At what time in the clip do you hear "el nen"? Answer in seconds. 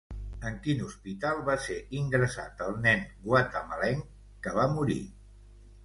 2.71-3.07